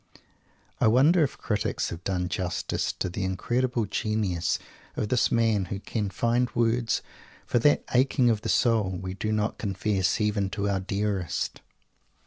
[0.79, 4.57] I wonder if critics have done justice to the incredible genius
[4.95, 7.03] of this man who can find words
[7.45, 11.61] for that aching of the soul we do not confess even to our dearest?